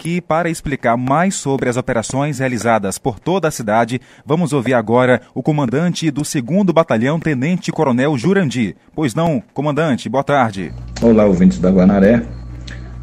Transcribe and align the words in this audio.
aqui 0.00 0.18
para 0.18 0.48
explicar 0.48 0.96
mais 0.96 1.34
sobre 1.34 1.68
as 1.68 1.76
operações 1.76 2.38
realizadas 2.38 2.96
por 2.96 3.20
toda 3.20 3.48
a 3.48 3.50
cidade. 3.50 4.00
Vamos 4.24 4.54
ouvir 4.54 4.72
agora 4.72 5.20
o 5.34 5.42
comandante 5.42 6.10
do 6.10 6.22
2 6.22 6.72
Batalhão, 6.72 7.20
Tenente 7.20 7.70
Coronel 7.70 8.16
Jurandi. 8.16 8.74
Pois 8.94 9.14
não, 9.14 9.42
comandante, 9.52 10.08
boa 10.08 10.24
tarde. 10.24 10.72
Olá, 11.02 11.26
ouvintes 11.26 11.58
da 11.58 11.70
Guanaré. 11.70 12.22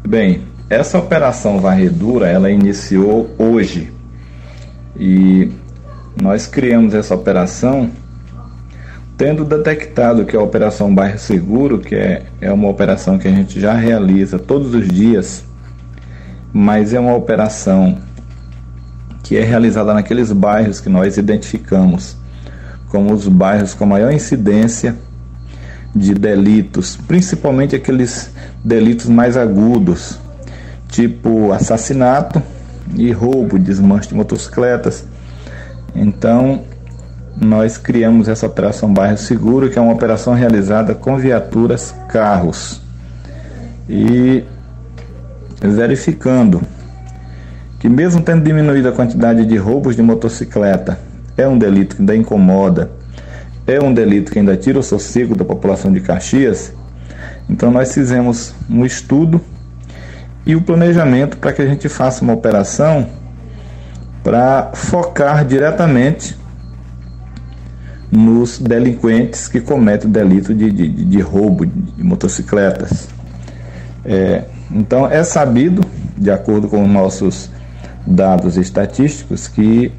Bem, 0.04 0.42
essa 0.68 0.98
operação 0.98 1.60
varredura, 1.60 2.26
ela 2.26 2.50
iniciou 2.50 3.30
hoje. 3.38 3.92
E 4.98 5.52
nós 6.20 6.48
criamos 6.48 6.94
essa 6.94 7.14
operação 7.14 7.92
tendo 9.16 9.44
detectado 9.44 10.24
que 10.24 10.36
a 10.36 10.40
Operação 10.40 10.92
Bairro 10.92 11.18
Seguro, 11.18 11.78
que 11.78 11.94
é, 11.94 12.24
é 12.40 12.52
uma 12.52 12.68
operação 12.68 13.18
que 13.18 13.28
a 13.28 13.32
gente 13.32 13.60
já 13.60 13.74
realiza 13.74 14.36
todos 14.38 14.74
os 14.74 14.88
dias, 14.88 15.47
mas 16.52 16.92
é 16.92 17.00
uma 17.00 17.14
operação 17.14 17.98
que 19.22 19.36
é 19.36 19.44
realizada 19.44 19.92
naqueles 19.92 20.32
bairros 20.32 20.80
que 20.80 20.88
nós 20.88 21.18
identificamos 21.18 22.16
como 22.88 23.12
os 23.12 23.28
bairros 23.28 23.74
com 23.74 23.84
maior 23.86 24.12
incidência 24.12 24.96
de 25.94 26.14
delitos, 26.14 26.96
principalmente 26.96 27.74
aqueles 27.74 28.30
delitos 28.64 29.06
mais 29.06 29.36
agudos, 29.36 30.18
tipo 30.88 31.52
assassinato 31.52 32.42
e 32.96 33.12
roubo, 33.12 33.58
desmanche 33.58 34.08
de 34.08 34.14
motocicletas. 34.14 35.04
Então, 35.94 36.62
nós 37.36 37.76
criamos 37.76 38.28
essa 38.28 38.46
operação 38.46 38.92
Bairro 38.92 39.18
Seguro, 39.18 39.70
que 39.70 39.78
é 39.78 39.82
uma 39.82 39.92
operação 39.92 40.34
realizada 40.34 40.94
com 40.94 41.16
viaturas 41.16 41.94
carros. 42.08 42.80
E 43.88 44.44
verificando 45.60 46.62
que 47.78 47.88
mesmo 47.88 48.20
tendo 48.20 48.42
diminuído 48.42 48.88
a 48.88 48.92
quantidade 48.92 49.46
de 49.46 49.56
roubos 49.56 49.94
de 49.94 50.02
motocicleta, 50.02 50.98
é 51.36 51.46
um 51.46 51.56
delito 51.56 51.96
que 51.96 52.02
ainda 52.02 52.16
incomoda, 52.16 52.90
é 53.66 53.80
um 53.80 53.92
delito 53.92 54.32
que 54.32 54.38
ainda 54.38 54.56
tira 54.56 54.78
o 54.78 54.82
sossego 54.82 55.36
da 55.36 55.44
população 55.44 55.92
de 55.92 56.00
Caxias, 56.00 56.72
então 57.48 57.70
nós 57.70 57.94
fizemos 57.94 58.54
um 58.68 58.84
estudo 58.84 59.40
e 60.44 60.56
o 60.56 60.62
planejamento 60.62 61.36
para 61.36 61.52
que 61.52 61.62
a 61.62 61.66
gente 61.66 61.88
faça 61.88 62.24
uma 62.24 62.32
operação 62.32 63.08
para 64.24 64.72
focar 64.74 65.44
diretamente 65.44 66.36
nos 68.10 68.58
delinquentes 68.58 69.46
que 69.48 69.60
cometem 69.60 70.08
o 70.08 70.12
delito 70.12 70.54
de, 70.54 70.70
de, 70.70 70.88
de 70.88 71.20
roubo 71.20 71.66
de 71.66 72.02
motocicletas. 72.02 73.08
É, 74.04 74.44
então, 74.70 75.06
é 75.06 75.24
sabido, 75.24 75.82
de 76.16 76.30
acordo 76.30 76.68
com 76.68 76.82
os 76.82 76.90
nossos 76.90 77.50
dados 78.06 78.56
estatísticos, 78.56 79.48
que 79.48 79.92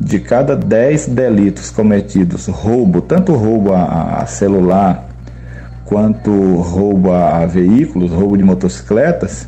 de 0.00 0.18
cada 0.18 0.56
10 0.56 1.08
delitos 1.08 1.70
cometidos, 1.70 2.46
roubo, 2.46 3.00
tanto 3.00 3.34
roubo 3.34 3.72
a, 3.72 4.24
celular 4.26 5.08
quanto 5.84 6.30
roubo 6.56 7.12
a, 7.12 7.42
a 7.42 7.46
veículos, 7.46 8.10
roubo 8.10 8.36
de 8.36 8.42
motocicletas, 8.42 9.46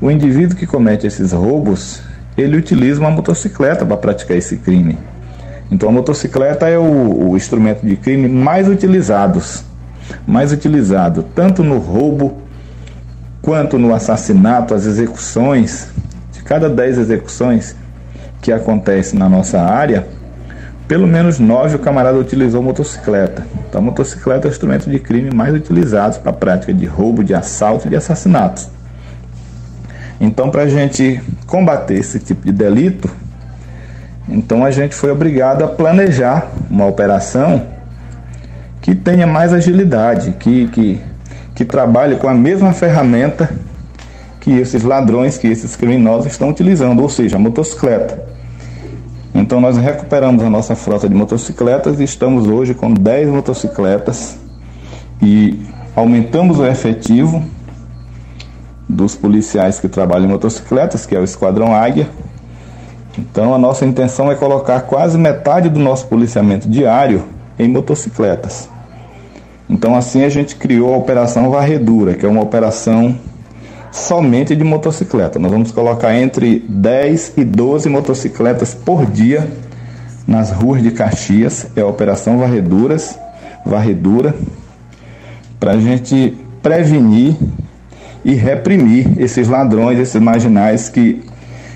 o 0.00 0.10
indivíduo 0.10 0.56
que 0.56 0.66
comete 0.66 1.06
esses 1.06 1.32
roubos, 1.32 2.02
ele 2.36 2.56
utiliza 2.56 3.00
uma 3.00 3.10
motocicleta 3.10 3.84
para 3.84 3.96
praticar 3.96 4.36
esse 4.36 4.58
crime. 4.58 4.98
Então 5.70 5.88
a 5.88 5.92
motocicleta 5.92 6.68
é 6.68 6.78
o, 6.78 7.30
o 7.30 7.36
instrumento 7.36 7.84
de 7.86 7.96
crime 7.96 8.28
mais 8.28 8.68
utilizados, 8.68 9.64
mais 10.26 10.52
utilizado 10.52 11.24
tanto 11.34 11.62
no 11.62 11.78
roubo 11.78 12.41
quanto 13.42 13.78
no 13.78 13.92
assassinato, 13.92 14.72
as 14.72 14.86
execuções. 14.86 15.88
De 16.32 16.42
cada 16.42 16.70
10 16.70 16.98
execuções 16.98 17.76
que 18.40 18.52
acontecem 18.52 19.18
na 19.18 19.28
nossa 19.28 19.60
área, 19.60 20.06
pelo 20.88 21.06
menos 21.06 21.38
nove 21.38 21.76
o 21.76 21.78
camarada 21.78 22.18
utilizou 22.18 22.62
motocicleta. 22.62 23.46
Então 23.68 23.80
a 23.80 23.84
motocicleta 23.84 24.46
é 24.46 24.48
o 24.48 24.52
instrumento 24.52 24.88
de 24.88 24.98
crime 24.98 25.30
mais 25.34 25.54
utilizado 25.54 26.20
para 26.20 26.30
a 26.30 26.34
prática 26.34 26.72
de 26.72 26.86
roubo, 26.86 27.22
de 27.24 27.34
assalto 27.34 27.86
e 27.86 27.90
de 27.90 27.96
assassinatos. 27.96 28.68
Então, 30.20 30.50
para 30.50 30.62
a 30.62 30.68
gente 30.68 31.20
combater 31.46 31.94
esse 31.94 32.20
tipo 32.20 32.46
de 32.46 32.52
delito, 32.52 33.10
então 34.28 34.64
a 34.64 34.70
gente 34.70 34.94
foi 34.94 35.10
obrigado 35.10 35.64
a 35.64 35.68
planejar 35.68 36.46
uma 36.70 36.86
operação 36.86 37.66
que 38.80 38.94
tenha 38.94 39.26
mais 39.26 39.52
agilidade, 39.52 40.32
que, 40.38 40.68
que, 40.68 41.00
que 41.54 41.64
trabalhe 41.64 42.16
com 42.16 42.28
a 42.28 42.34
mesma 42.34 42.72
ferramenta 42.72 43.50
que 44.40 44.50
esses 44.50 44.82
ladrões, 44.82 45.38
que 45.38 45.46
esses 45.46 45.76
criminosos 45.76 46.26
estão 46.26 46.48
utilizando, 46.48 47.00
ou 47.00 47.08
seja, 47.08 47.36
a 47.36 47.38
motocicleta. 47.38 48.22
Então 49.34 49.60
nós 49.60 49.76
recuperamos 49.76 50.42
a 50.42 50.50
nossa 50.50 50.74
frota 50.74 51.08
de 51.08 51.14
motocicletas 51.14 52.00
e 52.00 52.04
estamos 52.04 52.46
hoje 52.46 52.74
com 52.74 52.92
10 52.92 53.28
motocicletas 53.28 54.36
e 55.22 55.60
aumentamos 55.94 56.58
o 56.58 56.66
efetivo 56.66 57.42
dos 58.88 59.14
policiais 59.14 59.78
que 59.78 59.88
trabalham 59.88 60.26
em 60.26 60.32
motocicletas, 60.32 61.06
que 61.06 61.14
é 61.14 61.18
o 61.18 61.24
Esquadrão 61.24 61.74
Águia, 61.74 62.08
então 63.18 63.54
a 63.54 63.58
nossa 63.58 63.84
intenção 63.84 64.30
é 64.30 64.34
colocar 64.34 64.80
quase 64.82 65.18
metade 65.18 65.68
do 65.68 65.78
nosso 65.78 66.06
policiamento 66.06 66.68
diário 66.68 67.24
em 67.58 67.68
motocicletas. 67.68 68.68
Então 69.72 69.96
assim 69.96 70.22
a 70.22 70.28
gente 70.28 70.54
criou 70.54 70.92
a 70.92 70.98
operação 70.98 71.50
varredura, 71.50 72.12
que 72.12 72.26
é 72.26 72.28
uma 72.28 72.42
operação 72.42 73.18
somente 73.90 74.54
de 74.54 74.62
motocicleta. 74.62 75.38
Nós 75.38 75.50
vamos 75.50 75.72
colocar 75.72 76.14
entre 76.14 76.62
10 76.68 77.32
e 77.38 77.44
12 77.44 77.88
motocicletas 77.88 78.74
por 78.74 79.06
dia 79.06 79.50
nas 80.26 80.50
ruas 80.50 80.82
de 80.82 80.90
Caxias. 80.90 81.68
É 81.74 81.80
a 81.80 81.86
operação 81.86 82.38
varreduras, 82.38 83.18
varredura, 83.64 84.34
para 85.58 85.72
a 85.72 85.80
gente 85.80 86.36
prevenir 86.62 87.34
e 88.22 88.34
reprimir 88.34 89.18
esses 89.18 89.48
ladrões, 89.48 89.98
esses 89.98 90.20
marginais 90.20 90.90
que 90.90 91.24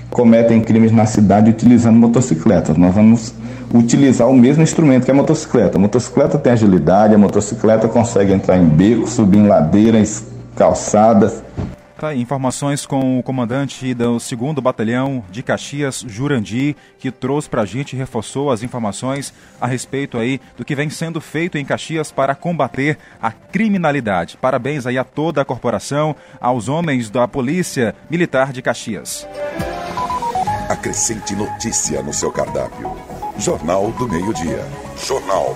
cometem 0.09 0.61
crimes 0.61 0.91
na 0.91 1.05
cidade 1.05 1.49
utilizando 1.49 1.97
motocicletas. 1.97 2.77
Nós 2.77 2.93
vamos 2.93 3.33
utilizar 3.73 4.27
o 4.29 4.33
mesmo 4.33 4.63
instrumento 4.63 5.05
que 5.05 5.11
a 5.11 5.13
motocicleta. 5.13 5.77
A 5.77 5.81
motocicleta 5.81 6.37
tem 6.37 6.53
agilidade, 6.53 7.13
a 7.13 7.17
motocicleta 7.17 7.87
consegue 7.87 8.33
entrar 8.33 8.57
em 8.57 8.65
becos, 8.65 9.11
subir 9.11 9.39
em 9.39 9.47
ladeiras, 9.47 10.25
calçadas. 10.55 11.43
Tá 11.99 12.13
informações 12.13 12.85
com 12.85 13.17
o 13.17 13.23
comandante 13.23 13.91
do 13.95 14.19
2 14.19 14.33
Batalhão 14.61 15.23
de 15.31 15.41
Caxias, 15.41 16.05
Jurandi, 16.07 16.77
que 16.99 17.09
trouxe 17.09 17.49
para 17.49 17.63
a 17.63 17.65
gente 17.65 17.95
reforçou 17.95 18.51
as 18.51 18.61
informações 18.61 19.33
a 19.59 19.65
respeito 19.65 20.19
aí 20.19 20.39
do 20.55 20.63
que 20.63 20.75
vem 20.75 20.91
sendo 20.91 21.19
feito 21.19 21.57
em 21.57 21.65
Caxias 21.65 22.11
para 22.11 22.35
combater 22.35 22.99
a 23.19 23.31
criminalidade. 23.31 24.37
Parabéns 24.39 24.85
aí 24.85 24.95
a 24.95 25.03
toda 25.03 25.41
a 25.41 25.45
corporação, 25.45 26.15
aos 26.39 26.69
homens 26.69 27.09
da 27.09 27.27
Polícia 27.27 27.95
Militar 28.11 28.53
de 28.53 28.61
Caxias. 28.61 29.27
Acrescente 30.87 31.35
notícia 31.35 32.01
no 32.01 32.13
seu 32.13 32.31
cardápio. 32.31 32.89
Jornal 33.37 33.91
do 33.91 34.07
Meio-Dia. 34.07 34.65
Jornal 35.05 35.53